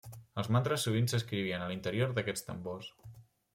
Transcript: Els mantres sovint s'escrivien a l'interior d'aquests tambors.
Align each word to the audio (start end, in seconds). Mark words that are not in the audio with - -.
Els 0.43 0.47
mantres 0.55 0.85
sovint 0.87 1.09
s'escrivien 1.13 1.67
a 1.67 1.69
l'interior 1.73 2.17
d'aquests 2.17 2.51
tambors. 2.51 2.93